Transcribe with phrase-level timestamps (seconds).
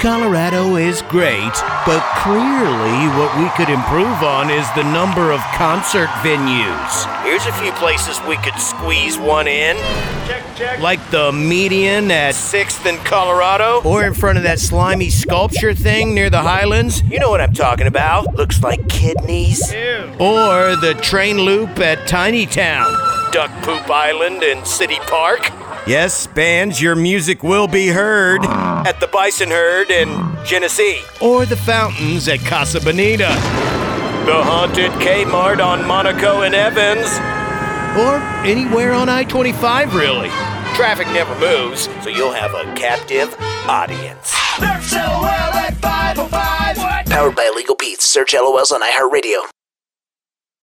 [0.00, 1.52] Colorado is great,
[1.84, 7.22] but clearly what we could improve on is the number of concert venues.
[7.22, 9.76] Here's a few places we could squeeze one in.
[10.26, 10.80] Check, check.
[10.80, 16.14] Like the median at 6th and Colorado, or in front of that slimy sculpture thing
[16.14, 17.02] near the Highlands.
[17.02, 18.34] You know what I'm talking about.
[18.36, 19.70] Looks like kidneys.
[19.70, 20.14] Ew.
[20.18, 22.90] Or the train loop at Tiny Town,
[23.32, 25.50] Duck Poop Island, and City Park.
[25.86, 30.08] Yes, bands, your music will be heard at the Bison Herd in
[30.44, 31.00] Genesee.
[31.20, 33.28] Or the fountains at Casa Bonita.
[34.26, 37.08] The haunted Kmart on Monaco and Evans.
[37.98, 40.28] Or anywhere on I 25, really.
[40.74, 43.34] Traffic never moves, so you'll have a captive
[43.68, 44.28] audience.
[44.58, 47.06] Search LOL at 505.
[47.06, 48.04] Powered by Illegal Pete's.
[48.04, 49.48] Search LOLs on iHeartRadio.